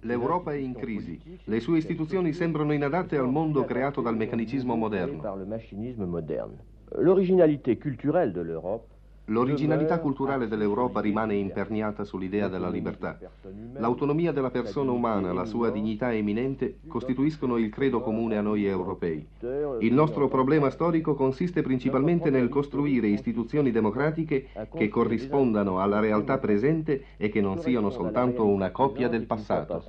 [0.00, 1.20] L'Europa è in crisi.
[1.44, 5.22] Le sue istituzioni sembrano inadatte al mondo creato dal meccanismo moderno.
[6.92, 8.96] L'originalité culturelle de l'Europe
[9.30, 13.18] L'originalità culturale dell'Europa rimane imperniata sull'idea della libertà.
[13.74, 19.26] L'autonomia della persona umana, la sua dignità eminente, costituiscono il credo comune a noi europei.
[19.80, 27.04] Il nostro problema storico consiste principalmente nel costruire istituzioni democratiche che corrispondano alla realtà presente
[27.18, 29.84] e che non siano soltanto una copia del passato.